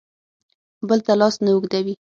[0.87, 1.93] بل ته لاس نه اوږدوي.